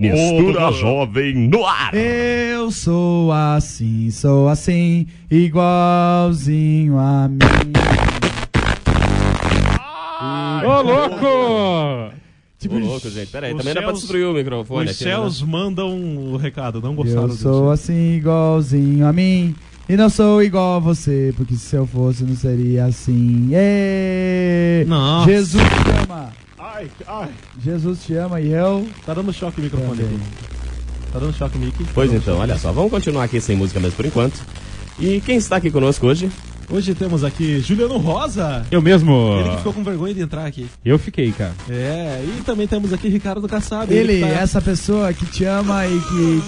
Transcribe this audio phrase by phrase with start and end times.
[0.00, 1.94] Mistura Jovem no ar.
[1.94, 7.38] Eu sou assim, sou assim, igualzinho a mim.
[10.66, 12.12] Ô, louco!
[12.58, 13.26] Tipo, Ô, louco, gente.
[13.30, 15.04] Peraí, os também dá pra céus- destruir o microfone Os aqui.
[15.04, 15.10] né?
[15.10, 15.96] céus mandam
[16.32, 17.42] o recado, não gostaram eu disso.
[17.42, 19.54] sou assim, igualzinho a mim.
[19.86, 23.50] E não sou igual a você, porque se eu fosse não seria assim.
[23.52, 24.84] Ê!
[24.88, 25.30] Nossa.
[25.30, 25.62] Jesus
[26.08, 26.32] ama.
[26.66, 27.28] Ai, ai.
[27.62, 28.88] Jesus te ama e eu.
[29.04, 30.18] Tá dando choque o microfone aqui.
[31.12, 31.84] Tá dando choque, Mickey?
[31.92, 34.40] Pois então, olha só, vamos continuar aqui sem música mesmo por enquanto.
[34.98, 36.30] E quem está aqui conosco hoje?
[36.70, 38.64] Hoje temos aqui Juliano Rosa.
[38.70, 39.36] Eu mesmo.
[39.40, 40.66] Ele que ficou com vergonha de entrar aqui.
[40.82, 41.52] Eu fiquei, cara.
[41.68, 43.92] É, e também temos aqui Ricardo Kassab.
[43.92, 46.42] Ele, que tá- essa pessoa que te ama e que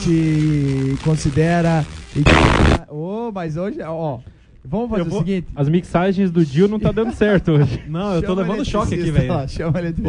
[0.97, 1.85] te considera
[2.17, 2.31] e que...
[2.89, 4.21] Oh, mas hoje, ó,
[4.69, 5.47] vamos fazer Eu o vou- seguinte.
[5.55, 7.83] As mixagens do Dio não tá dando certo hoje.
[7.89, 9.33] Não, eu tô Chama levando o choque aqui, velho.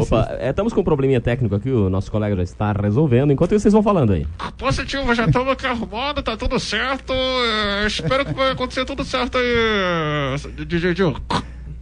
[0.01, 3.31] Opa, é, estamos com um probleminha técnico aqui, o nosso colega já está resolvendo.
[3.31, 4.25] Enquanto isso, vocês vão falando aí.
[4.57, 7.13] Positivo, já estamos aqui arrumando, tá tudo certo.
[7.13, 11.15] é, espero que vai acontecer tudo certo aí, DJ Gil.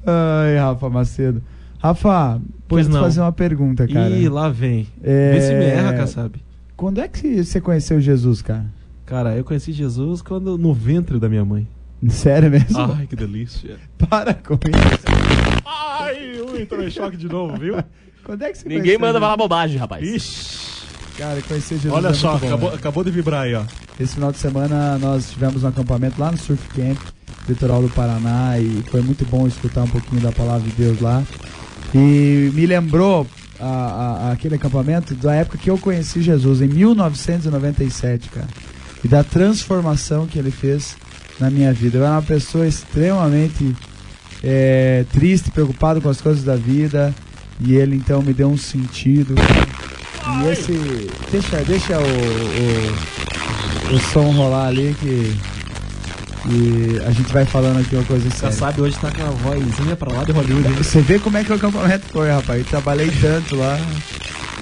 [0.06, 1.42] Ai, Rafa Macedo.
[1.80, 3.00] Rafa, Pois não.
[3.02, 4.10] fazer uma pergunta, cara.
[4.10, 4.88] Ih, lá vem.
[5.04, 6.36] É, Vê se me erra, Kassab.
[6.76, 8.66] Quando é que você conheceu Jesus, cara?
[9.06, 11.68] Cara, eu conheci Jesus quando no ventre da minha mãe.
[12.10, 12.80] Sério mesmo?
[12.98, 13.78] Ai, que delícia.
[14.10, 15.06] Para com isso.
[15.66, 17.76] Ai, ui, tomei choque de novo, viu?
[18.24, 20.06] Quando é que você Ninguém manda falar bobagem, rapaz.
[20.08, 20.76] Ixi.
[21.18, 22.76] Cara, conhecer Jesus Olha é só, bom, acabou, né?
[22.76, 23.64] acabou de vibrar aí, ó.
[24.00, 26.98] Esse final de semana nós tivemos um acampamento lá no Surf Camp,
[27.48, 31.24] litoral do Paraná, e foi muito bom escutar um pouquinho da palavra de Deus lá.
[31.94, 33.26] E me lembrou
[33.60, 33.66] a-
[34.28, 38.48] a- aquele acampamento da época que eu conheci Jesus, em 1997, cara.
[39.04, 40.98] E da transformação que ele fez
[41.40, 41.98] na minha vida.
[41.98, 43.76] Eu era uma pessoa extremamente
[44.44, 47.14] é, triste, preocupado com as coisas da vida,
[47.60, 49.36] e ele então me deu um sentido.
[50.44, 51.10] E esse.
[51.32, 52.04] Deixa, deixa o,
[53.92, 55.36] o, o som rolar ali que.
[56.48, 58.50] E a gente vai falando aqui uma coisa séria.
[58.50, 60.68] Kassab hoje tá com a vozinha pra lá de Hollywood.
[60.68, 60.76] hein?
[60.78, 62.60] Você vê como é que o acampamento foi, rapaz.
[62.60, 63.80] Eu trabalhei tanto lá.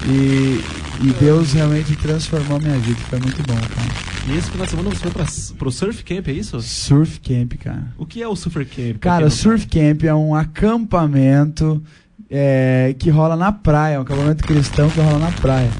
[0.06, 0.64] E,
[1.02, 2.98] e Deus realmente transformou a minha vida.
[3.10, 3.88] Foi muito bom, cara.
[4.28, 5.26] E esse final de semana você foi pra,
[5.64, 6.60] pro Surf Camp, é isso?
[6.60, 7.86] Surf Camp, cara.
[7.96, 8.98] O que é o Surf Camp?
[9.00, 11.82] Cara, Surf Camp é um acampamento
[12.30, 15.70] é, que rola na praia, um acampamento cristão que rola na praia.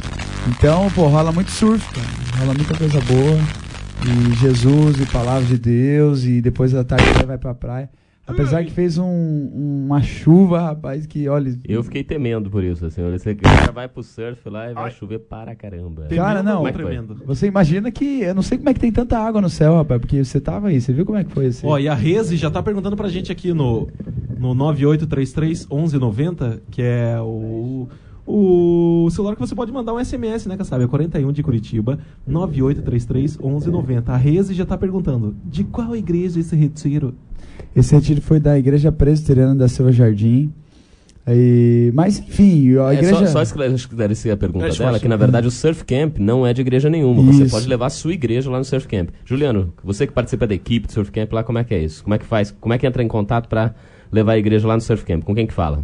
[0.49, 2.07] Então, pô, rola muito surf, cara.
[2.39, 3.39] Rola muita coisa boa.
[4.07, 6.25] E Jesus e palavra de Deus.
[6.25, 7.91] E depois da tarde vai pra praia.
[8.27, 11.55] Apesar que fez um- uma chuva, rapaz, que olha.
[11.69, 13.03] Eu fiquei temendo por isso, assim.
[13.03, 16.07] Olha, Você cara vai pro surf lá e vai chover para caramba.
[16.09, 16.57] Cara, não.
[16.57, 16.87] Como é que foi?
[16.87, 17.17] tremendo.
[17.27, 18.23] Você imagina que.
[18.23, 20.69] Eu não sei como é que tem tanta água no céu, rapaz, porque você tava
[20.69, 20.81] aí.
[20.81, 21.67] Você viu como é que foi esse.
[21.67, 23.89] Ó, e a Reze já tá perguntando pra gente aqui no,
[24.39, 27.87] no 9833 1190, que é o,
[28.27, 30.83] o celular que você pode mandar um SMS, né, Kassab?
[30.83, 34.13] É 41 de Curitiba, 9833 1190.
[34.13, 37.15] A Reze já tá perguntando, de qual igreja esse retiro?
[37.75, 40.53] Esse retiro foi da Igreja Presbiteriana da Silva Jardim.
[41.27, 43.27] Aí, mas enfim, a É, igreja.
[43.29, 43.43] só, só
[43.73, 47.23] esclarecer a pergunta dela, que na verdade o Surf Camp não é de igreja nenhuma.
[47.33, 47.51] Você Isso.
[47.55, 49.09] pode levar a sua igreja lá no Surf Camp.
[49.25, 52.05] Juliano, você que participa da equipe do Surf Camp lá, como é que é isso?
[52.05, 52.55] Como é que faz?
[52.61, 53.75] Como é que entra em contato para
[54.13, 55.25] levar a igreja lá no Surf Camp?
[55.25, 55.83] Com quem que fala?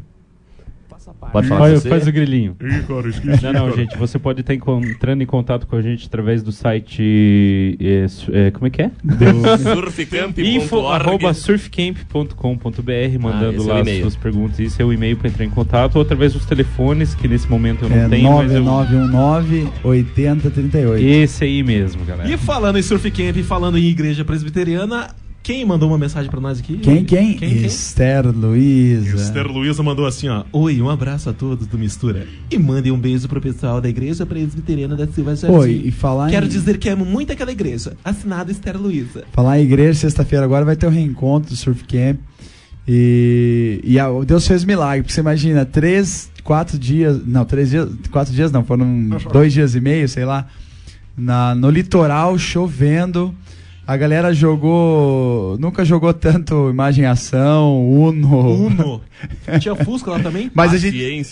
[1.33, 1.89] Pode falar você.
[1.89, 2.57] faz o grilinho.
[2.61, 3.45] Ih, cara, esqueci.
[3.45, 7.77] Não, não, gente, você pode estar entrando em contato com a gente através do site.
[7.81, 8.07] é,
[8.47, 8.91] é, como é que é?
[9.59, 11.35] Surfcamp.org.
[11.35, 14.03] surfcamp.com.br, mandando esse é lá as e-mail.
[14.03, 14.59] suas perguntas.
[14.59, 17.85] Isso é o e-mail para entrar em contato, ou através dos telefones, que nesse momento
[17.85, 18.63] eu não É tenho, mas eu...
[18.63, 21.05] 9919 8038.
[21.05, 22.31] Esse aí mesmo, galera.
[22.31, 25.09] E falando em Surf Camp e falando em igreja presbiteriana,
[25.43, 26.77] quem mandou uma mensagem pra nós aqui?
[26.79, 27.35] Quem, quem?
[27.35, 27.65] Quem, quem?
[27.65, 29.17] Esther Luiza.
[29.17, 30.45] Esther Luiza mandou assim, ó.
[30.53, 32.27] Oi, um abraço a todos do Mistura.
[32.51, 35.57] E mandem um beijo pro pessoal da Igreja Presbiteriana da Silva Jardim.
[35.57, 37.97] Oi, e falar Quero em, dizer que amo muito aquela igreja.
[38.05, 39.25] Assinado Esther Luiza.
[39.33, 42.19] falar em igreja, sexta-feira agora vai ter o reencontro do Surf Camp.
[42.87, 47.89] E, e a- Deus fez milagre, porque você imagina, três, quatro dias, não, três dias,
[48.11, 50.47] quatro dias não, foram dois dias e meio, sei lá,
[51.17, 53.35] na, no litoral, chovendo.
[53.91, 58.67] A galera jogou, nunca jogou tanto imagem e ação, Uno.
[58.67, 59.01] Uno.
[59.61, 60.49] Tinha Fusca lá também?
[60.55, 61.27] Mas a gente,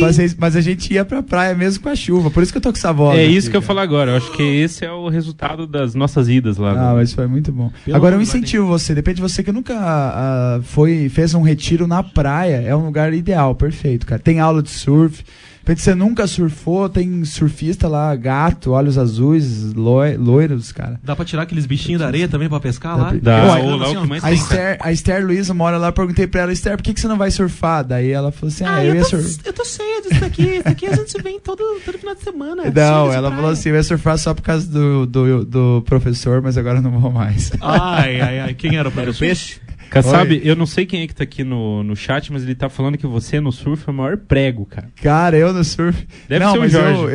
[0.00, 2.56] mas, a- mas a gente ia pra praia mesmo com a chuva, por isso que
[2.56, 3.18] eu tô com essa voz.
[3.18, 3.66] É aqui, isso que eu cara.
[3.66, 4.12] falo agora.
[4.12, 6.70] Eu acho que esse é o resultado das nossas idas lá.
[6.72, 7.70] Ah, no- mas foi muito bom.
[7.84, 11.86] Pelo Agora eu incentivo você, depende de você que nunca ah, foi, fez um retiro
[11.86, 14.20] na praia, é um lugar ideal, perfeito, cara.
[14.20, 15.22] Tem aula de surf,
[15.68, 20.98] repente você nunca surfou, tem surfista lá, gato, olhos azuis, loi- loiros, cara.
[21.02, 23.14] Dá pra tirar aqueles bichinhos da areia também pra pescar lá?
[23.20, 26.26] Dá, Pô, o assim, lá A tem, Esther, a Esther Luiza mora lá, eu perguntei
[26.26, 27.84] pra ela, Esther, por que, que você não vai surfar?
[27.84, 29.30] Daí ela falou assim, ah, eu, ia surfar.
[29.44, 30.42] eu tô cheia disso daqui.
[30.42, 32.62] Isso daqui a gente vem todo, todo final de semana.
[32.74, 36.56] Não, ela falou assim, eu ia surfar só por causa do, do, do professor, mas
[36.56, 37.52] agora eu não vou mais.
[37.60, 38.54] Ai, ai, ai.
[38.54, 39.18] Quem era o Era o professor?
[39.26, 39.60] peixe?
[39.90, 42.68] Kassab, eu não sei quem é que tá aqui no, no chat, mas ele tá
[42.68, 44.88] falando que você no surf é o maior prego, cara.
[45.02, 46.06] Cara, eu no surf.
[46.28, 47.00] Deve não, ser o mas Jorge.
[47.02, 47.10] Eu,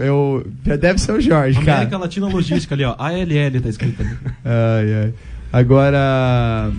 [0.00, 1.78] eu, eu- Deve ser o Jorge, cara.
[1.78, 2.94] América Latina Logística ali, ó.
[2.98, 4.10] ALL tá escrito ali.
[4.44, 5.14] Ai, ai.
[5.52, 6.70] Agora.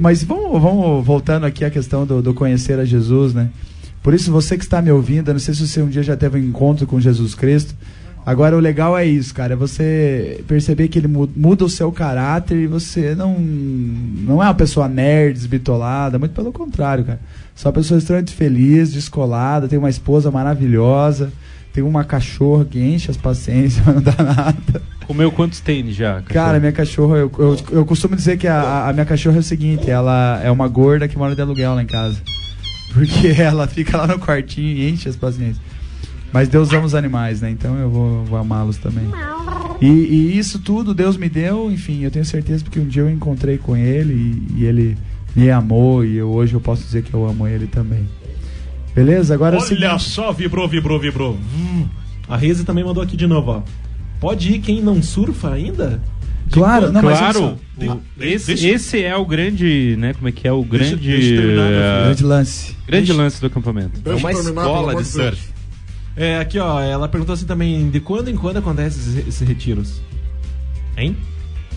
[0.00, 3.50] mas vamos, vamos voltando aqui à questão do, do conhecer a Jesus, né?
[4.02, 6.16] Por isso, você que está me ouvindo, eu não sei se você um dia já
[6.16, 7.74] teve um encontro com Jesus Cristo.
[8.26, 9.52] Agora, o legal é isso, cara.
[9.52, 14.46] É você perceber que ele mu- muda o seu caráter e você não, não é
[14.46, 16.18] uma pessoa nerd, desbitolada.
[16.18, 17.20] Muito pelo contrário, cara.
[17.54, 21.32] Você é uma pessoa extremamente feliz, descolada, tem uma esposa maravilhosa,
[21.72, 24.82] tem uma cachorra que enche as paciências, mas não dá nada.
[25.06, 26.14] Comeu quantos tênis já?
[26.14, 26.26] cachorro?
[26.34, 29.42] Cara, minha cachorra, eu, eu, eu costumo dizer que a, a minha cachorra é o
[29.44, 32.20] seguinte, ela é uma gorda que mora de aluguel lá em casa.
[32.92, 35.60] Porque ela fica lá no quartinho e enche as paciências.
[36.32, 37.50] Mas Deus ama os animais, né?
[37.50, 39.04] Então eu vou, vou amá-los também.
[39.80, 43.10] E, e isso tudo Deus me deu, enfim, eu tenho certeza porque um dia eu
[43.10, 44.12] encontrei com ele
[44.56, 44.96] e, e ele
[45.34, 48.06] me amou e eu, hoje eu posso dizer que eu amo ele também.
[48.94, 49.34] Beleza?
[49.34, 51.38] Agora é o Olha só, vibrou, vibrou, vibrou.
[51.54, 51.86] Hum.
[52.28, 53.62] A Reze também mandou aqui de novo, ó.
[54.18, 56.00] Pode ir quem não surfa ainda?
[56.46, 57.56] De Claro, não, mas claro, o-
[58.18, 60.14] De- esse, deixa- esse é o grande, né?
[60.14, 62.76] Como é que é o Deixa- grande, deixa eu terminar, eh, Grande lance.
[62.86, 64.00] grande Deixa- lance do acampamento.
[64.04, 65.55] É uma escola de surf.
[66.16, 66.80] É, aqui, ó.
[66.80, 70.00] Ela perguntou assim também: de quando em quando acontecem esses, esses retiros?
[70.96, 71.16] Hein?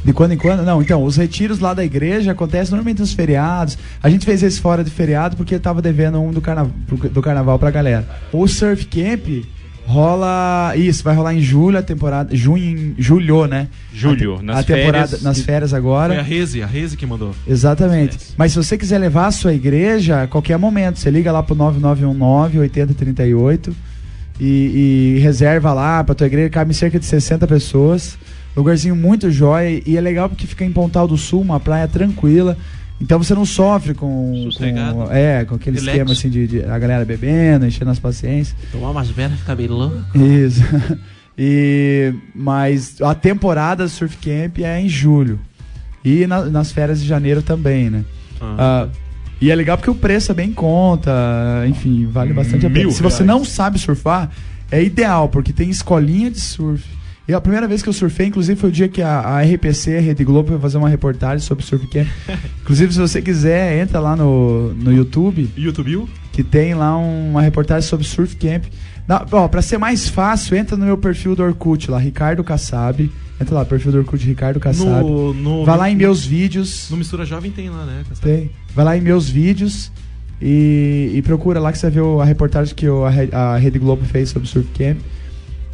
[0.03, 0.63] De quando em quando?
[0.63, 3.77] Não, então, os retiros lá da igreja acontecem normalmente nos feriados.
[4.01, 6.71] A gente fez esse fora de feriado porque eu tava devendo um do, carna
[7.12, 8.07] do carnaval pra galera.
[8.31, 9.44] O Surf Camp
[9.86, 10.71] rola.
[10.77, 12.33] Isso, vai rolar em julho, a temporada.
[12.33, 13.68] Junho, julho, né?
[13.94, 15.21] Julho, a, nas a temporada, férias.
[15.21, 16.13] nas férias agora.
[16.13, 17.35] Foi a Reze, a Reze que mandou.
[17.45, 18.13] Exatamente.
[18.13, 18.35] Yes.
[18.38, 21.57] Mas se você quiser levar a sua igreja a qualquer momento, você liga lá pro
[21.57, 23.74] 9919-8038
[24.39, 28.18] e, e reserva lá pra tua igreja, cabe cerca de 60 pessoas.
[28.56, 32.57] Lugarzinho muito jóia e é legal porque fica em Pontal do Sul, uma praia tranquila.
[33.01, 35.94] Então você não sofre com, com é, com aquele Relax.
[35.97, 38.56] esquema assim de, de a galera bebendo, enchendo as paciências.
[38.71, 39.97] Tomar umas velas, ficar bem louco.
[40.18, 40.62] Isso.
[41.42, 45.39] E, mas a temporada do Surf Camp é em julho.
[46.03, 48.03] E na- nas férias de janeiro também, né?
[48.42, 48.89] Ah,
[49.41, 51.12] e é legal porque o preço é bem em conta,
[51.68, 52.91] enfim, vale bastante a pena.
[52.91, 54.30] Se você não sabe surfar,
[54.71, 56.83] é ideal, porque tem escolinha de surf.
[57.27, 59.97] E a primeira vez que eu surfei, inclusive, foi o dia que a, a RPC,
[59.97, 62.07] a Rede Globo, foi fazer uma reportagem sobre surf camp.
[62.62, 66.09] inclusive, se você quiser, entra lá no, no YouTube YouTube?
[66.41, 68.63] Que tem lá um- uma reportagem sobre surf camp.
[69.06, 73.12] Na, ó, pra ser mais fácil, entra no meu perfil do Orkut lá, Ricardo Kassab.
[73.41, 75.01] Entra lá, perfil do Orkut Ricardo Kassab.
[75.03, 76.88] No, no, Vai lá em meus vídeos.
[76.89, 78.03] No Mistura Jovem tem lá, né?
[78.07, 78.21] Cassab?
[78.25, 78.51] Tem.
[78.74, 79.91] Vai lá em meus vídeos
[80.41, 84.06] e, e procura lá que você o- a reportagem que a, Re- a Rede Globo
[84.06, 84.97] fez sobre surf camp.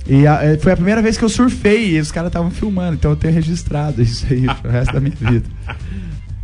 [0.07, 2.95] E a- é, foi a primeira vez que eu surfei e os caras estavam filmando,
[2.95, 5.45] então eu tenho registrado isso aí pro resto da minha vida.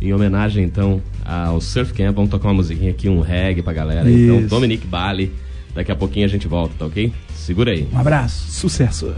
[0.00, 4.10] Em homenagem, então, ao Surf Camp, vamos tocar uma musiquinha aqui, um reggae pra galera.
[4.10, 4.48] Então, Isso.
[4.48, 5.32] Dominique Bali.
[5.74, 7.12] Daqui a pouquinho a gente volta, tá ok?
[7.34, 7.88] Segura aí.
[7.92, 8.50] Um abraço.
[8.50, 9.14] Sucesso.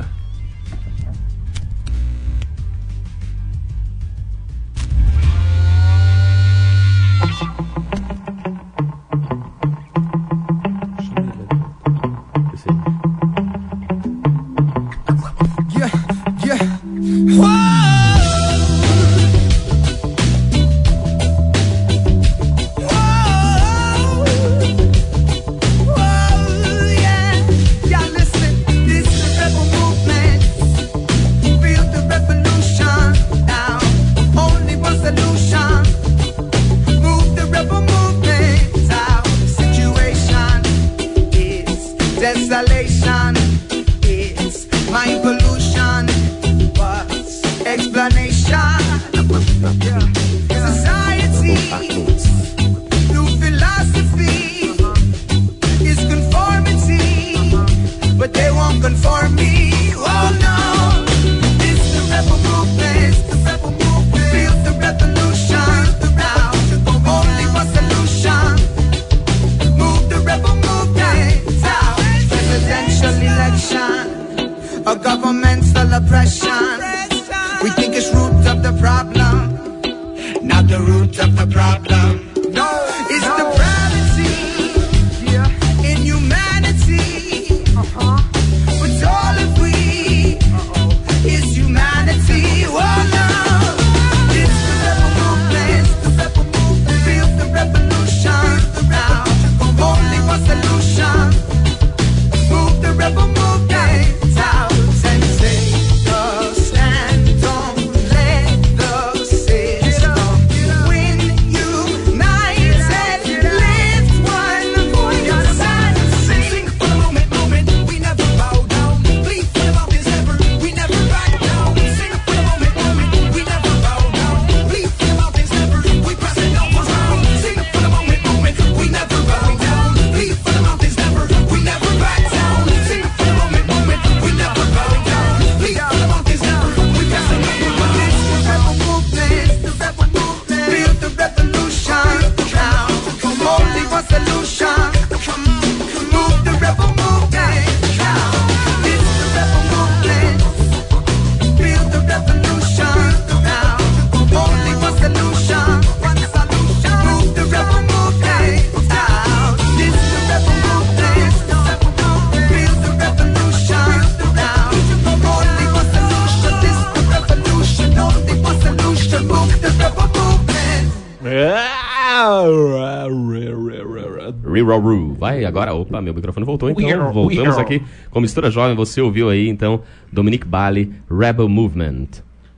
[175.18, 178.76] Vai agora, opa, meu microfone voltou, então Riraru, voltamos aqui com Mistura Jovem.
[178.76, 179.80] Você ouviu aí, então,
[180.12, 182.08] Dominique Bali, Rebel Movement.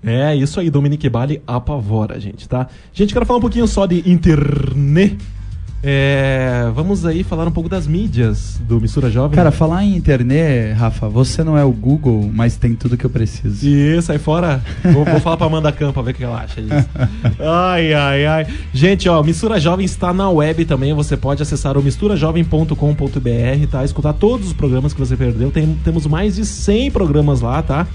[0.05, 2.69] É, isso aí, Dominique Bali apavora, gente, tá?
[2.93, 5.19] Gente, quero falar um pouquinho só de internet.
[5.89, 9.37] É, vamos aí falar um pouco das mídias do Mistura Jovem.
[9.37, 13.11] Cara, falar em internet, Rafa, você não é o Google, mas tem tudo que eu
[13.11, 13.65] preciso.
[13.65, 14.61] E sai fora.
[14.93, 16.89] Vou, vou falar pra Amanda Campa ver o que ela acha disso.
[17.39, 18.47] Ai, ai, ai.
[18.75, 20.93] Gente, ó, Mistura Jovem está na web também.
[20.93, 23.85] Você pode acessar o misturajovem.com.br, tá?
[23.85, 25.53] Escutar todos os programas que você perdeu.
[25.53, 27.87] Tem- temos mais de 100 programas lá, tá?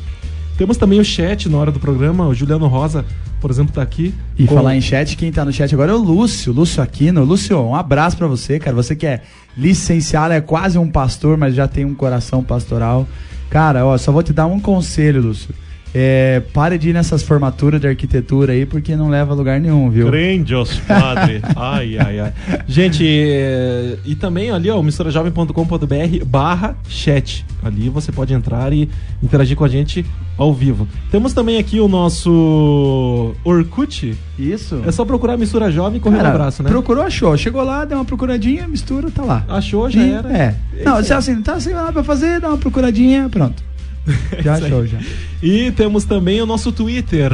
[0.62, 2.28] Temos também o chat na hora do programa.
[2.28, 3.04] O Juliano Rosa,
[3.40, 4.14] por exemplo, tá aqui.
[4.38, 7.24] E com- falar em chat, quem tá no chat agora é o Lúcio, Lúcio Aquino.
[7.24, 8.76] Lúcio, um abraço pra você, cara.
[8.76, 9.22] Você que é
[9.58, 13.08] licenciado, é quase um pastor, mas já tem um coração pastoral.
[13.50, 15.50] Cara, ó, só vou te dar um conselho, Lúcio.
[15.94, 19.90] É, pare de ir nessas formaturas de arquitetura aí, porque não leva a lugar nenhum,
[19.90, 20.08] viu?
[20.10, 21.42] Grandios, padre.
[21.56, 22.34] ai, ai, ai.
[22.68, 27.46] Gente, é, e também ali, ó, misturajovem.com.br barra chat.
[27.64, 28.90] Ali você pode entrar e
[29.22, 30.06] interagir com a gente
[30.38, 30.88] ao vivo.
[31.12, 34.18] Temos também aqui o nosso Orkut.
[34.40, 34.82] Isso.
[34.86, 36.70] É só procurar Mistura Jovem e correr no Cara, abraço, né?
[36.70, 37.38] Procurou, achou.
[37.38, 39.46] Chegou lá, deu uma procuradinha, mistura, tá lá.
[39.48, 40.30] Achou, já E- era.
[40.36, 40.56] É.
[40.84, 41.12] Não, aí.
[41.12, 43.62] assim, tá sem nada pra fazer, dá uma procuradinha, pronto.
[44.44, 44.66] Já aí.
[44.66, 44.98] achou, já.
[45.44, 47.32] E temos também o nosso Twitter.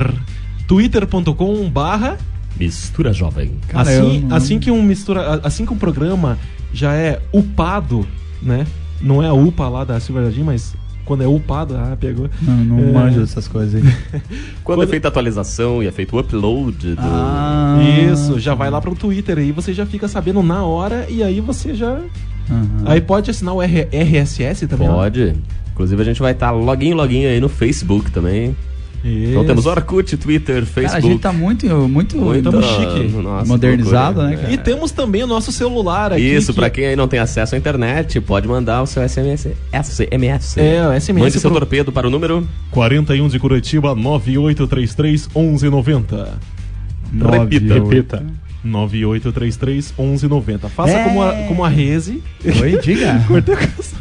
[0.68, 2.18] twitter.com barra
[2.60, 3.52] Mistura Jovem.
[3.68, 6.38] Cara, assim, não- assim que um mistura, assim que um programa
[6.74, 8.06] já é upado,
[8.42, 8.66] né?
[9.02, 12.28] Não é a UPA lá da Silva Jardim, mas quando é upado, ah, pegou.
[12.42, 12.92] Não, não É.
[12.92, 13.94] manjo dessas coisas aí.
[14.64, 17.02] Quando, é feita a atualização e é feito o upload do...
[17.02, 17.78] Ah.
[18.12, 21.40] Isso, já vai lá pro Twitter aí, você já fica sabendo na hora e aí
[21.40, 21.92] você já.
[22.50, 22.68] Aham.
[22.86, 24.88] Aí pode assinar o R- RSS também.
[24.90, 25.36] Pode.
[25.78, 28.56] Inclusive a gente vai estar login, login aí no Facebook também.
[29.06, 29.46] Então Isso.
[29.46, 30.86] temos Orkut, Twitter, Facebook.
[30.88, 33.08] Cara, a gente tá muito, muito, Muito tamo chique.
[33.22, 34.52] nossa, modernizado, né, cara?
[34.52, 36.24] E temos também o nosso celular aqui.
[36.24, 39.50] Isso, que pra quem aí não tem acesso à internet, pode mandar o seu SMS.
[39.72, 40.58] SMS.
[40.58, 42.46] É, o SMS Mande seu pro- torpedo para o número.
[42.72, 46.34] 41 de Curitiba, 9833 1190.
[47.14, 47.74] Nove, Repita.
[47.76, 48.26] Repita.
[48.64, 50.70] 9833 1190.
[50.70, 51.04] Faça É.
[51.04, 52.22] como, a, como a Reze.
[52.44, 53.24] Oi, diga.
[53.30, 53.97] Cortei o.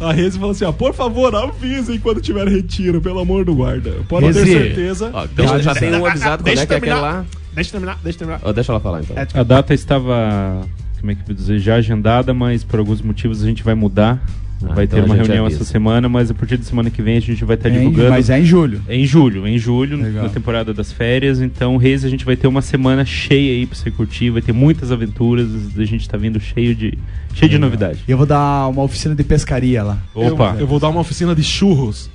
[0.00, 3.92] A Reze falou assim: ó, por favor, avisem quando tiver retiro, pelo amor do guarda.
[4.08, 5.10] Pode ter certeza.
[5.12, 7.00] Ó, então já, já tem um avisado quando Deixa é que é eu aquele terminar.
[7.18, 7.26] lá.
[7.54, 8.40] Deixa eu terminar, deixa eu terminar.
[8.44, 9.16] Ó, deixa ela falar então.
[9.34, 10.60] A data estava,
[11.00, 13.74] como é que eu vou dizer, já agendada, mas por alguns motivos a gente vai
[13.74, 14.22] mudar.
[14.64, 15.60] Ah, vai então ter uma reunião avisa.
[15.62, 17.78] essa semana, mas a partir de semana que vem a gente vai estar É em-
[17.78, 18.10] divulgando.
[18.10, 18.80] mas é em julho.
[18.88, 20.24] É em julho, em julho, Legal.
[20.24, 21.40] na temporada das férias.
[21.40, 24.52] Então, Reis, a gente vai ter uma semana cheia aí pra você curtir, vai ter
[24.52, 25.48] muitas aventuras.
[25.78, 26.98] A gente tá vindo cheio de,
[27.34, 28.00] cheio de novidade.
[28.08, 29.98] E eu vou dar uma oficina de pescaria lá.
[30.14, 30.54] Opa!
[30.56, 32.10] Eu, eu vou dar uma oficina de churros.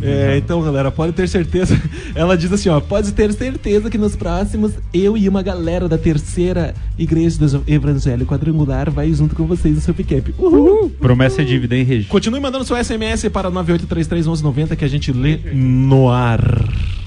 [0.00, 1.80] É, então, galera, pode ter certeza.
[2.14, 5.98] Ela diz assim, ó, pode ter certeza que nos próximos eu e uma galera da
[5.98, 10.28] terceira igreja do Evangelho Quadrangular vai junto com vocês no Surf Camp.
[10.38, 10.90] Uhul!
[10.90, 12.08] Promessa é dívida, hein, Regi?
[12.08, 16.40] Continue mandando seu SMS para 98331190 que a gente lê no ar.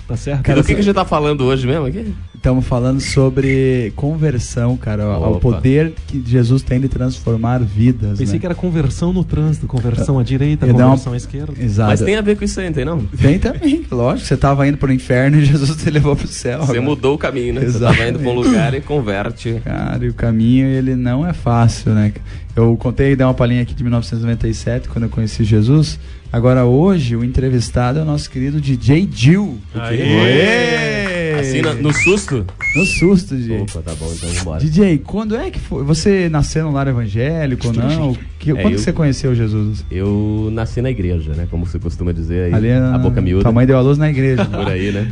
[0.08, 0.44] Tá certo?
[0.44, 2.14] Cara, o que, que a gente tá falando hoje mesmo aqui?
[2.42, 5.04] Estamos falando sobre conversão, cara.
[5.04, 5.40] Ao Opa.
[5.40, 8.18] poder que Jesus tem de transformar vidas.
[8.18, 8.40] Pensei né?
[8.40, 11.54] que era conversão no trânsito, conversão à direita, Eu uma- conversão à esquerda.
[11.60, 11.92] Exato.
[11.92, 13.00] Mas tem a ver com isso aí, não tem não?
[13.06, 14.28] Tem também, lógico.
[14.28, 16.58] Você tava indo pro inferno e Jesus te levou pro céu.
[16.62, 16.82] Você agora.
[16.82, 17.62] mudou o caminho, né?
[17.62, 17.98] Você Exatamente.
[18.00, 19.62] tava indo pra um lugar e converte.
[19.64, 22.12] Cara, e o caminho, ele não é fácil, né?
[22.56, 26.00] Eu contei, dei uma palhinha aqui de 1997, quando eu conheci Jesus.
[26.34, 29.60] Agora, hoje, o entrevistado é o nosso querido DJ Gil.
[29.76, 31.21] Aê!
[31.40, 32.46] Assim, no, no susto?
[32.76, 33.62] No susto, DJ.
[33.62, 34.60] Opa, tá bom, então vambora.
[34.60, 35.84] DJ, quando é que foi?
[35.84, 38.18] Você nasceu no lar evangélico ou não?
[38.40, 39.86] Que, É, quando eu- você conheceu Jesus?
[39.92, 41.48] Eu nasci na igreja, né?
[41.50, 42.54] Como você costuma dizer aí.
[42.54, 43.44] Ali a boca miúda.
[43.44, 44.44] Tua mãe deu a luz na igreja.
[44.50, 45.08] Por aí, né?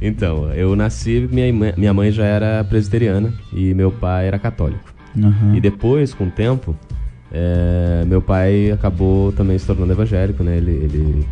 [0.00, 4.92] Então, eu nasci, minha, mãe- minha mãe já era presbiteriana e meu pai era católico.
[5.16, 5.54] Aham.
[5.56, 6.74] E depois, com o tempo,
[7.30, 10.56] é, meu pai acabou também se tornando evangélico, né?
[10.56, 11.26] Ele, ele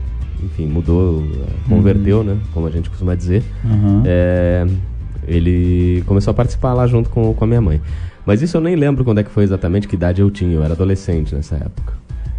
[0.44, 1.24] enfim, mudou,
[1.68, 2.38] converteu, né?
[2.52, 3.42] Como a gente costuma dizer.
[3.64, 4.02] Aham.
[4.06, 4.66] É,
[5.26, 7.80] ele começou a participar lá junto com, com a minha mãe.
[8.24, 10.54] Mas isso eu nem lembro quando é que foi exatamente, que idade eu tinha.
[10.54, 11.94] Eu era adolescente nessa época.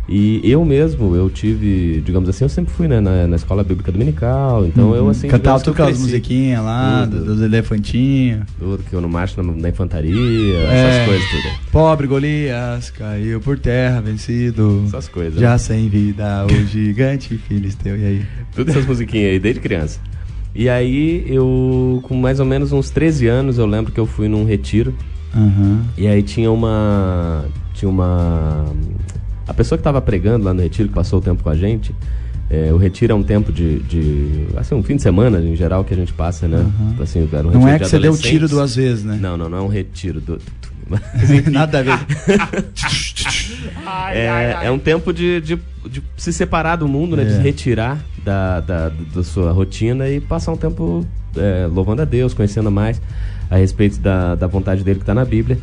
[0.10, 3.92] E eu mesmo, eu tive, digamos assim, eu sempre fui né, na, na escola bíblica
[3.92, 4.66] dominical.
[4.66, 5.28] Então eu, assim.
[5.28, 7.20] Cantava tudo aquelas musiquinhas lá, Tudo.
[7.20, 8.44] do- dos elefantinhos.
[8.60, 10.74] Tudo que eu não marcho na, na infantaria, É.
[10.98, 11.72] essas coisas tudo.
[11.72, 14.84] Pobre Golias caiu por terra vencido.
[14.88, 15.40] Essas coisas.
[15.40, 15.58] Já né?
[15.60, 17.96] sem vida, o gigante filisteu.
[17.98, 18.26] E aí?
[18.56, 20.00] Todas essas musiquinhas aí, desde criança.
[20.54, 24.28] E aí eu, com mais ou menos uns 13 anos, eu lembro que eu fui
[24.28, 24.94] num retiro.
[25.34, 25.86] Aham.
[25.98, 27.46] E aí tinha uma.
[27.74, 28.66] Tinha uma.
[29.52, 31.94] A pessoa que estava pregando lá no retiro, que passou o tempo com a gente.
[32.50, 34.48] é, o retiro é um tempo de, de.
[34.56, 36.58] Assim, um fim de semana, em geral, que a gente passa, né?
[36.58, 36.96] Aham.
[37.04, 39.18] Assim, um Não é de que você deu tiro duas vezes, né?
[39.22, 40.22] Não, não, não é um retiro.
[40.22, 40.40] do-
[41.52, 42.00] Nada a ver.
[44.14, 47.24] é, é um tempo de, de, de se separar do mundo, né?
[47.26, 47.36] De É.
[47.36, 51.06] se retirar da, da, da sua rotina e passar um tempo
[51.36, 53.02] é, louvando a Deus, conhecendo mais
[53.50, 55.58] a respeito da, da vontade dele que está na Bíblia.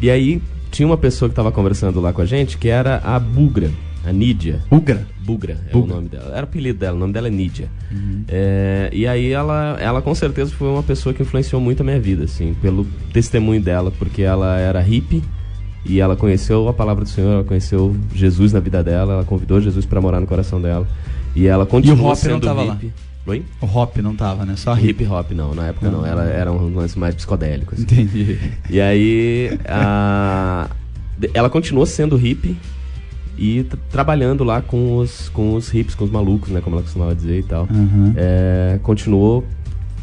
[0.00, 0.40] E aí
[0.74, 3.70] tinha uma pessoa que estava conversando lá com a gente que era a Bugra,
[4.04, 4.60] a Nídia.
[4.68, 5.06] Ugra.
[5.20, 5.92] Bugra é Bugra.
[5.92, 6.30] o nome dela.
[6.32, 7.70] Era o apelido dela, o nome dela é Nídia.
[8.26, 12.00] É, e aí ela, ela com certeza foi uma pessoa que influenciou muito a minha
[12.00, 15.22] vida, assim, pelo testemunho dela, porque ela era hippie
[15.86, 19.60] e ela conheceu a palavra do Senhor, ela conheceu Jesus na vida dela, ela convidou
[19.60, 20.88] Jesus para morar no coração dela.
[21.36, 22.78] E ela continua Hop não sendo tava lá?
[23.26, 23.42] Oi?
[23.60, 24.54] O hop não tava, né?
[24.56, 25.02] Só hip.
[25.02, 27.74] Hip hop não, na época não, ela era um lance mais psicodélico.
[27.74, 27.82] assim.
[27.84, 28.38] Entendi.
[28.68, 30.68] E aí, a-
[31.32, 32.56] ela continuou sendo hippie
[33.38, 36.60] e trabalhando lá com os, com os hippies, com os malucos, né?
[36.60, 37.62] Como ela costumava dizer e tal.
[37.70, 38.12] Aham.
[38.16, 39.44] É, continuou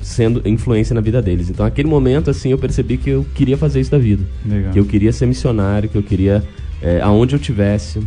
[0.02, 1.48] sendo influência na vida deles.
[1.50, 4.24] Então, naquele momento, assim, eu percebi que eu queria fazer isso da vida.
[4.44, 4.74] Legal.
[4.74, 6.44] Que eu queria ser missionário, que eu queria,
[6.82, 8.00] é, aonde eu tivesse,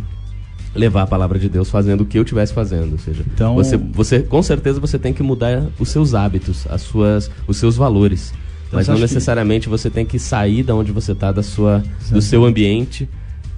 [0.75, 2.91] levar a palavra de Deus fazendo o que eu estivesse fazendo.
[2.93, 6.81] Ou seja, Então- você, você, com certeza você tem que mudar os seus hábitos, as
[6.81, 8.33] suas, os seus valores.
[8.67, 11.41] Então, Mas não acha que- necessariamente você tem que sair da onde você está, da
[11.43, 13.07] sua, do seu ambiente,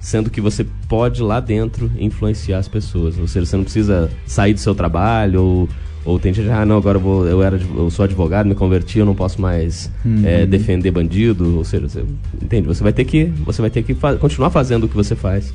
[0.00, 3.18] sendo que você pode lá dentro influenciar as pessoas.
[3.18, 5.68] Ou seja, você não precisa sair do seu trabalho ou,
[6.04, 8.98] ou tem gente, ah, não, agora eu, vou, eu, era, eu sou advogado, me converti,
[9.00, 10.22] eu não posso mais Uhum.
[10.24, 11.56] eh, defender bandido.
[11.56, 12.04] Ou seja, você,
[12.40, 12.68] entende?
[12.68, 15.52] Você vai ter que, você vai ter que fa- continuar fazendo o que você faz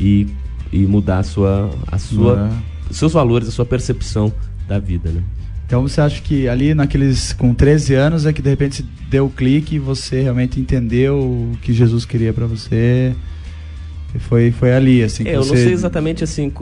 [0.00, 0.26] e,
[0.72, 2.50] e mudar a sua, a sua,
[2.90, 2.92] É.
[2.94, 4.32] seus valores, a sua percepção
[4.68, 5.22] da vida, né?
[5.66, 9.26] Então você acha que ali naqueles com 13 anos é que de repente se deu
[9.26, 13.14] o clique e você realmente entendeu o que Jesus queria pra você?
[14.14, 16.52] E foi foi ali assim É, eu você não sei exatamente assim.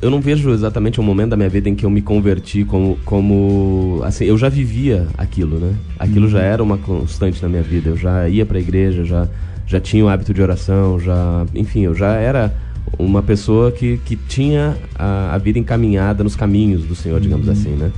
[0.00, 2.98] Eu não vejo exatamente o momento da minha vida em que eu me converti como.
[3.04, 5.74] como assim, eu já vivia aquilo, né?
[5.98, 6.30] Aquilo Uhum.
[6.32, 7.90] já era uma constante na minha vida.
[7.90, 9.26] Eu já ia pra igreja, já,
[9.66, 11.46] já tinha o hábito de oração, já.
[11.54, 12.54] Enfim, eu já era
[12.98, 17.52] uma pessoa que, que tinha a, a vida encaminhada nos caminhos do Senhor, digamos Uhum.
[17.52, 17.90] assim, né?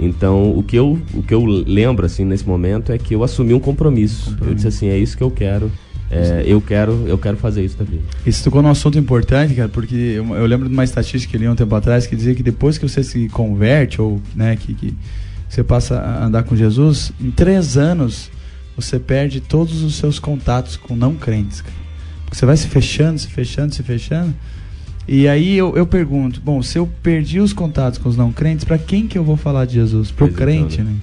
[0.00, 3.52] Então, o que, eu, o que eu lembro, assim, nesse momento é que eu assumi
[3.54, 4.36] um compromisso.
[4.40, 5.70] Eu disse assim, é isso que eu quero.
[6.10, 8.02] é, eu quero eu quero fazer isso vida.
[8.26, 11.40] Isso tocou num assunto importante, cara, porque eu, eu lembro de uma estatística que eu
[11.40, 14.74] li um tempo atrás que dizia que depois que você se converte, ou né, que,
[14.74, 14.94] que
[15.48, 18.30] você passa a andar com Jesus, em três anos
[18.74, 21.60] você perde todos os seus contatos com não crentes.
[21.60, 21.81] Cara.
[22.32, 24.34] Você vai se fechando, se fechando, se fechando.
[25.06, 28.64] E aí eu, eu pergunto, bom, se eu perdi os contatos com os não crentes,
[28.64, 30.10] pra quem que eu vou falar de Jesus?
[30.10, 30.90] Pro Pois então, crente, né?
[30.90, 30.96] né?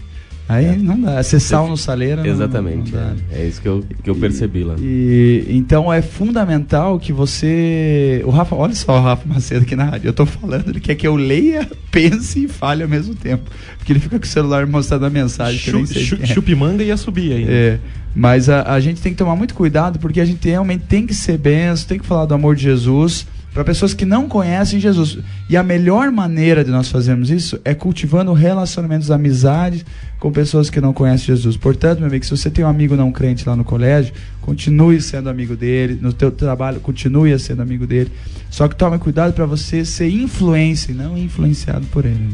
[0.49, 0.75] Aí É.
[0.75, 1.21] não dá.
[1.21, 2.91] Sal no saleiro não- Exatamente.
[2.91, 3.15] não né?
[3.31, 4.73] é, é isso que eu, que eu percebi lá.
[4.79, 8.21] E, então é fundamental que você.
[8.25, 10.07] O Rafa, olha só o Rafa Macedo aqui na rádio.
[10.09, 13.43] Eu tô falando, ele quer que eu leia, pense e fale ao mesmo tempo.
[13.77, 16.03] Porque ele fica com o celular mostrando a mensagem que eu nem sei.
[16.03, 16.33] Chu- quem é.
[16.33, 17.51] Chupimanga ia subir ainda.
[17.51, 17.79] É,
[18.15, 21.13] mas a, a gente tem que tomar muito cuidado porque a gente realmente tem que
[21.13, 23.27] ser benção, tem que falar do amor de Jesus
[23.59, 25.17] para pessoas que não conhecem Jesus.
[25.49, 29.85] E a melhor maneira de nós fazermos isso é cultivando relacionamentos, amizades
[30.17, 31.57] com pessoas que não conhecem Jesus.
[31.57, 35.29] Portanto, meu amigo, se você tem um amigo não crente lá no colégio, continue sendo
[35.29, 38.09] amigo dele, no teu trabalho, continue sendo amigo dele.
[38.49, 42.29] Só que tome cuidado para você ser influência e não influenciado por ele.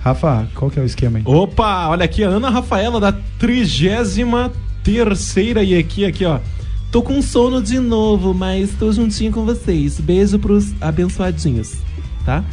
[0.00, 1.24] Rafa, qual que é o esquema aí?
[1.26, 4.50] Opa, olha aqui, a Ana Rafaela da trigésima
[4.82, 6.40] terceira e aqui, aqui, ó.
[6.94, 9.98] Tô com sono de novo, mas tô juntinho com vocês.
[9.98, 11.78] Beijo pros abençoadinhos,
[12.24, 12.44] tá?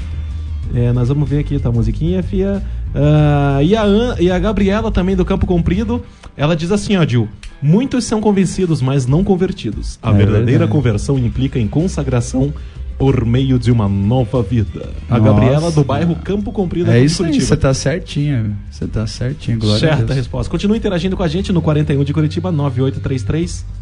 [0.73, 2.59] É, nós vamos ver aqui, tá a musiquinha, fia.
[2.95, 6.03] Ah, e, a An- e a Gabriela também do Campo Comprido,
[6.35, 7.29] ela diz assim, ó, Gil.
[7.61, 9.99] Muitos são convencidos, mas não convertidos.
[10.01, 10.71] A É verdadeira verdade.
[10.71, 12.51] conversão implica em consagração
[12.97, 14.89] por meio de uma nova vida.
[15.07, 15.33] A Nossa.
[15.33, 18.55] Gabriela do bairro Campo Comprido É isso aí, você tá certinho.
[18.71, 20.17] Você tá certinho, glória a Certa Deus.
[20.17, 20.49] resposta.
[20.49, 23.79] Continue interagindo com a gente no 41 de Curitiba 9833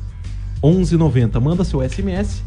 [0.63, 1.39] 1190.
[1.39, 2.43] Manda seu SMS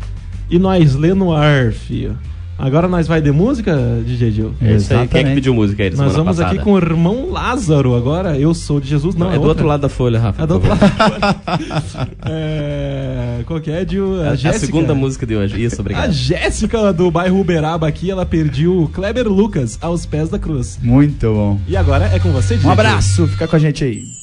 [0.51, 2.17] e nós lê no ar, filho.
[2.59, 4.55] Agora nós vai de música, DJ Gil?
[4.61, 5.09] É isso aí.
[5.09, 6.55] Quem é que pediu música aí da Nós vamos passada?
[6.55, 8.39] aqui com o irmão Lázaro agora.
[8.39, 10.43] Eu sou de Jesus, não, é do outro lado da folha, Rafa.
[10.43, 10.81] É do outro lado.
[12.25, 13.41] é...
[13.47, 14.23] Qual que é, Gil?
[14.23, 14.67] A, a Jéssica.
[14.67, 15.61] segunda música de hoje.
[15.61, 16.13] Isso, A obrigado.
[16.13, 20.79] Jéssica do bairro Uberaba aqui, ela pediu Kleber Lucas aos pés da cruz.
[20.81, 21.61] Muito bom.
[21.67, 22.69] E agora é com você, DJ.
[22.69, 24.22] Um abraço, fica com a gente aí.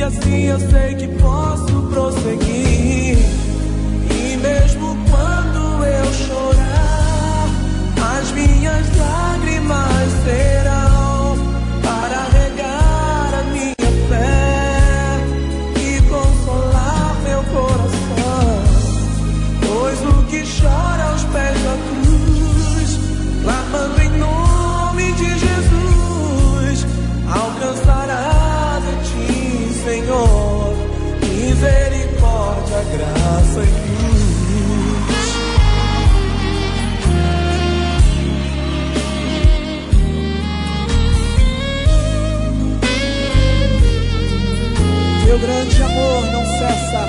[0.00, 3.19] E assim eu sei que posso prosseguir.
[46.00, 47.06] Amor não cessa.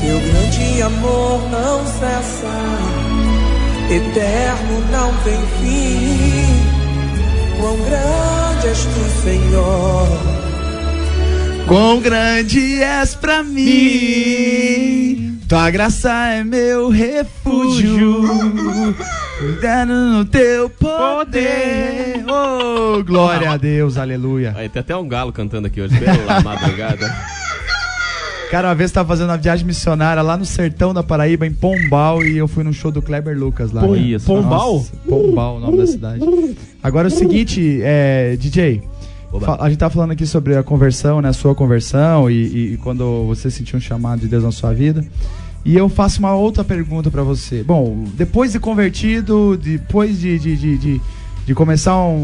[0.00, 2.52] Teu grande amor não cessa.
[3.90, 6.46] Eterno não tem fim.
[7.60, 10.08] Quão grande és tu, Senhor.
[11.66, 18.20] Quão grande és pra mim, tua graça é meu refúgio,
[19.46, 22.24] cuidando no teu poder.
[22.28, 24.52] Oh, glória a Deus, aleluia.
[24.56, 27.12] Aí tem até um galo cantando aqui hoje, pela madrugada.
[28.50, 31.52] Cara, uma vez eu tava fazendo uma viagem missionária lá no sertão da Paraíba, em
[31.52, 33.80] Pombal, e eu fui no show do Kleber Lucas lá.
[33.80, 34.86] Pom- Nossa, Pombal?
[35.08, 36.20] Pombal, o nome da cidade.
[36.82, 38.82] Agora é o seguinte, é, DJ,
[39.58, 42.76] a gente tá falando aqui sobre a conversão, né, a sua conversão e, e- e
[42.76, 45.02] quando você sentiu um chamado de Deus na sua vida.
[45.64, 47.62] E eu faço uma outra pergunta pra você.
[47.62, 51.00] Bom, depois de convertido, depois de, de, de, de,
[51.46, 52.16] de começar um,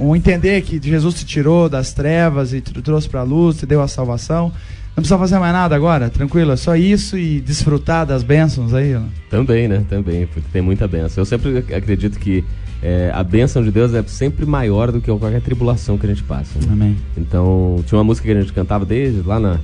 [0.00, 3.66] um- um entender que Jesus te tirou das trevas e te trouxe pra luz, te
[3.66, 4.50] deu a salvação,
[4.96, 6.08] não precisa fazer mais nada agora?
[6.08, 6.50] Tranquilo?
[6.52, 8.94] É só isso e desfrutar das bênçãos aí?
[8.96, 9.02] ó.
[9.30, 9.84] Também, né?
[9.88, 11.20] Também, porque tem muita benção.
[11.20, 12.42] Eu sempre ac- acredito que
[12.82, 16.22] é, a bênção de Deus é sempre maior do que qualquer tribulação que a gente
[16.22, 16.58] passa.
[16.58, 16.66] né?
[16.72, 16.96] Amém.
[17.16, 19.60] Então, tinha uma música que a gente cantava desde lá na,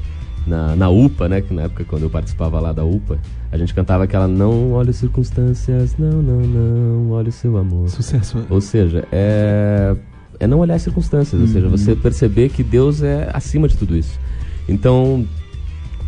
[0.47, 1.41] na, na UPA, né?
[1.41, 3.19] Que na época, quando eu participava lá da UPA,
[3.51, 7.89] a gente cantava aquela Não olhe as circunstâncias, não, não, não, olhe o seu amor.
[7.89, 8.45] Sucesso.
[8.51, 9.95] Ou seja, é,
[10.41, 13.97] é não olhar as circunstâncias, ou seja, você perceber que Deus é acima de tudo
[13.97, 14.19] isso.
[14.69, 15.27] Então,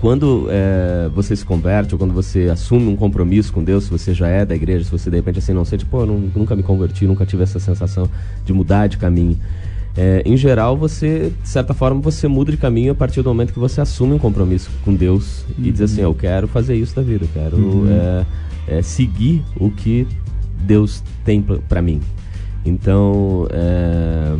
[0.01, 4.12] quando é, você se converte ou quando você assume um compromisso com Deus, se você
[4.12, 6.55] já é da igreja, se você de repente assim não sente, pô, eu não- nunca
[6.55, 8.09] me converti, nunca tive essa sensação
[8.44, 9.38] de mudar de caminho.
[9.96, 13.52] É, em geral, você, de certa forma, você muda de caminho a partir do momento
[13.52, 17.02] que você assume um compromisso com Deus e diz assim, eu quero fazer isso da
[17.02, 18.26] vida, eu quero é,
[18.78, 20.06] é, seguir o que
[20.61, 22.00] Deus tem pra mim.
[22.62, 24.37] Então, é,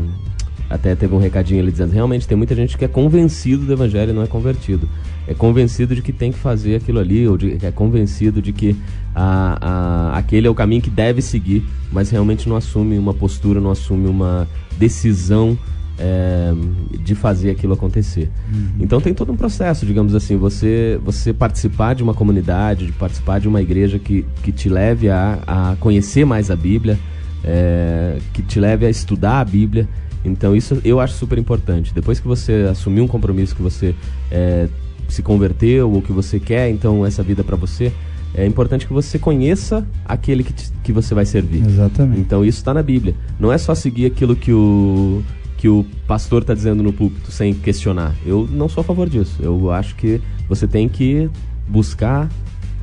[0.69, 4.11] até teve um recadinho ali dizendo, realmente tem muita gente que é convencido do evangelho
[4.11, 4.87] e não é convertido.
[5.29, 8.77] É convencido de que tem que fazer aquilo ali, ou de, é convencido de que
[9.15, 9.59] a,
[10.12, 13.71] a- aquele é o caminho que deve seguir, mas realmente não assume uma postura, não
[13.71, 14.47] assume uma
[14.79, 15.59] decisão
[15.99, 16.53] é,
[17.03, 18.31] de fazer aquilo acontecer.
[18.79, 23.41] Então tem todo um processo, digamos assim, você, você participar de uma comunidade, de participar
[23.41, 26.99] de uma igreja que, que te leve a, a conhecer mais a Bíblia,
[27.43, 29.89] é, que te leve a estudar a Bíblia.
[30.25, 31.95] Então isso eu acho super importante.
[31.95, 33.95] Depois que você assumiu um compromisso que você
[34.31, 34.69] é,
[35.09, 37.92] se converteu ou que você quer, então essa vida para você,
[38.35, 41.64] é importante que você conheça aquele que, te- que você vai servir.
[41.66, 42.21] Exatamente.
[42.21, 43.14] Então isso está na Bíblia.
[43.40, 45.23] Não é só seguir aquilo que o
[45.57, 48.14] que o pastor está dizendo no púlpito sem questionar.
[48.27, 49.38] Eu não sou a favor disso.
[49.40, 51.31] Eu acho que você tem que
[51.66, 52.29] buscar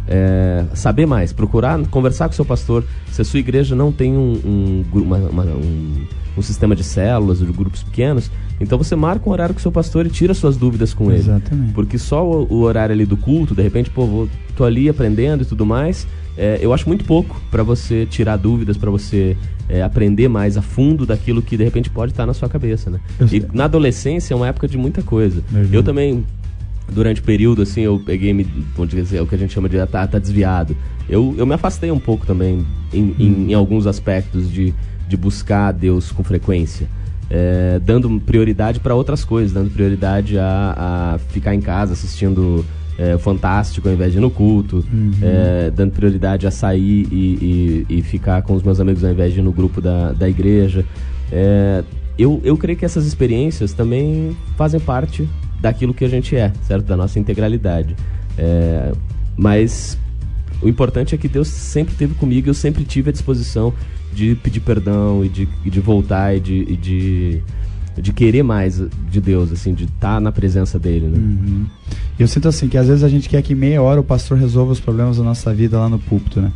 [0.07, 2.83] é, saber mais, procurar conversar com seu pastor.
[3.11, 6.05] Se a sua igreja não tem um, um, uma- uma- um-
[6.35, 8.31] um sistema de células ou de grupos pequenos,
[8.63, 11.19] então você marca um horário com o seu pastor e tira suas dúvidas com ele.
[11.19, 11.73] Exatamente.
[11.73, 15.43] Porque só o, o horário ali do culto, de repente, pô, vou, tô ali aprendendo
[15.43, 19.37] e tudo mais, é, eu acho muito pouco para você tirar dúvidas, para você
[19.69, 22.99] é, aprender mais a fundo daquilo que de repente pode estar na sua cabeça, né?
[23.31, 25.43] E na adolescência é uma época de muita coisa.
[25.49, 25.75] Verdade.
[25.75, 26.25] Eu também,
[26.91, 28.43] durante o período, assim, eu peguei, me,
[28.75, 30.75] vamos dizer, o que a gente chama de ah, tá, tá desviado.
[31.07, 34.73] Eu, eu me afastei um pouco também em, em, em alguns aspectos de,
[35.07, 36.87] de buscar Deus com frequência.
[37.35, 42.63] É, dando prioridade para outras coisas, dando prioridade a, a ficar em casa assistindo
[42.95, 44.85] é, Fantástico ao invés de ir no culto,
[45.19, 49.33] é, dando prioridade a sair e, e, e ficar com os meus amigos ao invés
[49.33, 50.85] de ir no grupo da, da igreja.
[51.31, 51.83] É,
[52.19, 55.27] eu, eu creio que essas experiências também fazem parte
[55.59, 56.85] daquilo que a gente é, certo?
[56.85, 57.95] Da nossa integralidade.
[58.37, 58.91] É,
[59.35, 59.97] mas
[60.61, 63.73] o importante é que Deus sempre esteve comigo, eu sempre tive a disposição
[64.13, 67.41] de pedir perdão e de, e de voltar e de, e de,
[67.97, 71.17] de querer mais de Deus, assim, de estar na presença dele, né?
[71.17, 71.65] Uhum.
[72.17, 74.71] Eu sinto assim que às vezes a gente quer que meia hora o pastor resolva
[74.71, 76.51] os problemas da nossa vida lá no púlpito, né?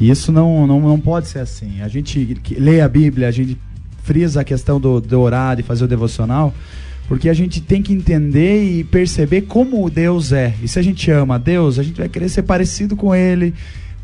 [0.00, 1.80] E isso não, não, não pode ser assim.
[1.80, 3.58] A gente lê a Bíblia, a gente
[4.02, 6.54] frisa a questão do, do orar, de fazer o devocional,
[7.08, 10.54] porque a gente tem que entender e perceber como Deus é.
[10.62, 13.52] E se a gente ama Deus, a gente vai querer ser parecido com Ele,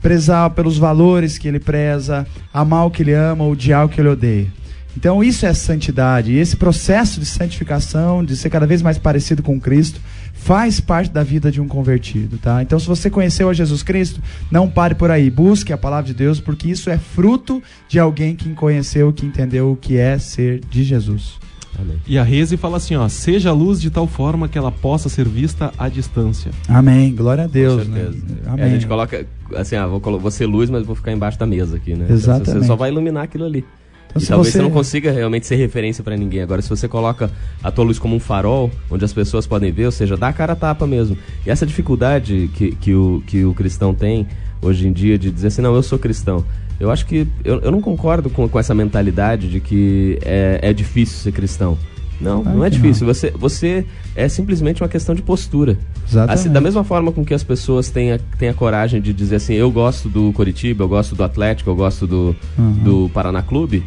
[0.05, 4.11] prezar pelos valores que Ele preza, amar o que Ele ama, odiar o que Ele
[4.11, 4.53] odeia.
[4.95, 6.31] Então isso é santidade.
[6.31, 9.99] E esse processo de santificação, de ser cada vez mais parecido com Cristo,
[10.35, 12.63] faz parte da vida de um convertido, tá?
[12.63, 16.15] Então se você conheceu a Jesus Cristo, não pare por aí, busque a palavra de
[16.15, 20.61] Deus, porque isso é fruto de alguém que conheceu, que entendeu o que é ser
[20.69, 21.39] de Jesus.
[21.79, 21.97] Amém.
[22.07, 25.09] E a Reze fala assim, ó, seja a luz de tal forma que ela possa
[25.09, 26.51] ser vista à distância.
[26.69, 27.15] Amém.
[27.15, 28.01] Glória a Deus, Com né?
[28.05, 28.25] certeza.
[28.47, 28.65] É, Amém.
[28.65, 31.47] a gente coloca, assim, ah, vou, colo- vou ser luz, mas vou ficar embaixo da
[31.47, 32.07] mesa aqui, né?
[32.09, 32.61] Exatamente.
[32.63, 33.65] Você só vai iluminar aquilo ali.
[34.07, 34.63] Então, e se talvez você- você...
[34.63, 36.41] não consiga realmente ser referência pra ninguém.
[36.43, 37.29] Agora, se você coloca
[37.63, 40.33] a tua luz como um farol, onde as pessoas podem ver, ou seja, dá a
[40.33, 41.17] cara a tapa mesmo.
[41.45, 44.29] E essa dificuldade que, que, o, que o cristão tem
[44.63, 46.45] hoje em dia de dizer assim, não, eu sou cristão.
[46.81, 50.73] Eu acho que eu, eu não concordo com, com essa mentalidade de que é, é
[50.73, 51.79] difícil ser cristão.
[52.21, 53.07] Não, Claro não é difícil.
[53.07, 53.85] Você, você
[54.15, 55.77] é simplesmente uma questão de postura.
[56.09, 56.39] Exatamente.
[56.41, 59.37] Assim, da mesma forma com que as pessoas têm a, têm a coragem de dizer
[59.37, 62.73] assim, eu gosto do Coritiba, eu gosto do Atlético, eu gosto do, Uhum.
[62.85, 63.83] do Paraná Clube.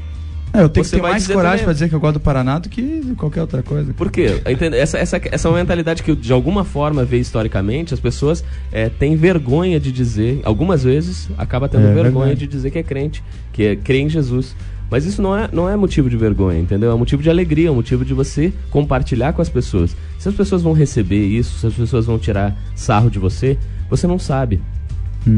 [0.54, 1.64] É, eu tenho que Você ter vai mais coragem também.
[1.66, 3.94] pra dizer que eu gosto do Paraná do que qualquer outra coisa.
[3.94, 4.42] Por quê?
[4.76, 9.16] Essa, essa, essa é mentalidade que de alguma forma vê historicamente, as pessoas é, têm
[9.16, 12.40] vergonha de dizer, algumas vezes acaba tendo É vergonha verdade.
[12.40, 14.56] de dizer que é crente, que é, crê em Jesus.
[14.90, 16.90] Mas isso não é, não é motivo de vergonha, entendeu?
[16.92, 19.98] É motivo de alegria, é motivo de você compartilhar com as pessoas.
[20.18, 23.58] Se as pessoas vão receber isso, se as pessoas vão tirar sarro de você,
[23.90, 24.62] você não sabe.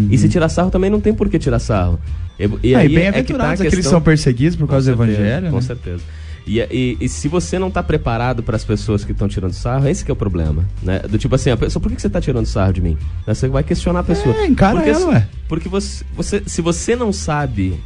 [0.09, 1.99] E se tirar sarro também não tem por que tirar sarro.
[2.39, 4.91] E, e Ah, aí e é que tá aqueles questão- são perseguidos por com causa
[4.91, 5.61] do certeza, evangelho, Com né?
[5.61, 6.03] certeza.
[6.47, 9.87] E, e- e se você não está preparado para as pessoas que estão tirando sarro,
[9.87, 10.99] esse que é o problema, né?
[10.99, 12.97] Do tipo assim, a pessoa, por que que você está tirando sarro de mim?
[13.27, 14.33] Aí Você vai questionar a pessoa.
[14.35, 15.27] É, encara porque, ela, ué.
[15.47, 17.79] Porque você, você, se você não sabe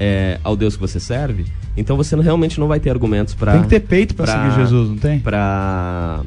[0.00, 1.44] é, ao Deus que você serve,
[1.76, 4.54] então você não- realmente não vai ter argumentos para Tem que ter peito pra seguir
[4.62, 5.18] Jesus, não tem?
[5.18, 6.20] Para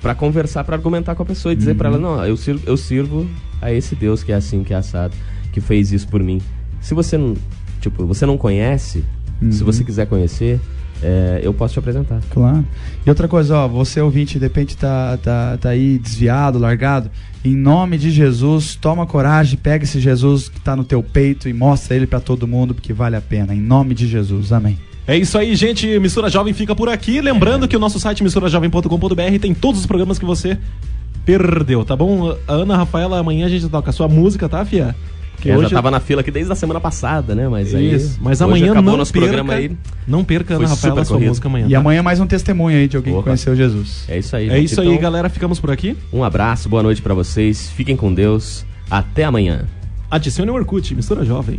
[0.00, 2.16] para conversar, para argumentar com a pessoa e dizer pra ela, Uhum.
[2.16, 3.26] não, eu sirvo, eu sirvo
[3.60, 5.14] a esse Deus que é assim, que é assado,
[5.52, 6.40] que fez isso por mim.
[6.80, 7.34] Se você não,
[7.80, 9.04] tipo, você não conhece,
[9.42, 9.52] Uhum.
[9.52, 10.58] se você quiser conhecer,
[11.02, 12.20] é, eu posso te apresentar.
[12.30, 12.64] Claro.
[13.06, 17.10] E outra coisa, ó, você ouvinte, de repente tá, tá, tá aí desviado, largado.
[17.42, 21.54] Em nome de Jesus, toma coragem, pega esse Jesus que tá no teu peito e
[21.54, 23.54] mostra ele pra todo mundo, porque vale a pena.
[23.54, 24.78] Em nome de Jesus, amém.
[25.10, 25.98] É isso aí, gente.
[25.98, 27.20] Mistura Jovem fica por aqui.
[27.20, 30.56] Lembrando que o nosso site misturajovem.com.br tem todos os programas que você
[31.26, 32.30] perdeu, tá bom?
[32.46, 34.94] A Ana Rafaela, amanhã a gente toca a sua música, tá, Fia?
[35.34, 37.48] Porque eu já tava na fila aqui desde a semana passada, né?
[37.48, 38.20] Mas aí, Isso.
[38.22, 39.76] Mas hoje amanhã acabou não nosso perca, programa aí.
[40.06, 41.28] não perca, Ana Rafaela, sua corrido.
[41.30, 41.66] música amanhã.
[41.66, 41.78] E tá?
[41.78, 43.30] amanhã mais um testemunho aí de alguém que Opa.
[43.30, 44.04] conheceu Jesus.
[44.06, 44.48] É isso aí.
[44.48, 44.66] É gente.
[44.66, 45.28] isso aí, Então, galera.
[45.28, 45.96] Ficamos por aqui.
[46.12, 47.68] Um abraço, boa noite pra vocês.
[47.70, 48.64] Fiquem com Deus.
[48.88, 49.64] Até amanhã.
[50.08, 51.58] Adicione o Orkut, Mistura Jovem.